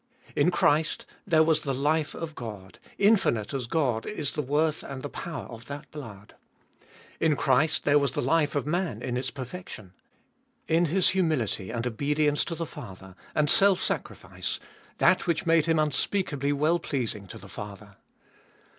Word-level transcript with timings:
In 0.35 0.49
Christ 0.49 1.05
there 1.27 1.43
was 1.43 1.61
the 1.61 1.75
life 1.75 2.15
of 2.15 2.33
God; 2.33 2.79
infinite 2.97 3.53
as 3.53 3.67
God 3.67 4.07
is 4.07 4.33
the 4.33 4.41
worth 4.41 4.81
and 4.81 5.03
the 5.03 5.09
power 5.11 5.45
of 5.45 5.67
that 5.67 5.91
blood. 5.91 6.33
In 7.19 7.35
Christ 7.35 7.83
there 7.83 7.99
was 7.99 8.13
the 8.13 8.21
life 8.23 8.55
of 8.55 8.65
man 8.65 9.03
in 9.03 9.15
its 9.15 9.29
perfection; 9.29 9.93
in 10.67 10.85
His 10.85 11.09
humility, 11.09 11.69
and 11.69 11.85
obedience 11.85 12.43
to 12.45 12.55
the 12.55 12.65
Father, 12.65 13.13
and 13.35 13.47
self 13.47 13.79
sacrifice, 13.79 14.59
that 14.97 15.27
which 15.27 15.45
made 15.45 15.67
Him 15.67 15.77
unspeakably 15.77 16.51
well 16.51 16.79
pleasing 16.79 17.27
to 17.27 17.37
the 17.37 17.47
Father. 17.47 17.97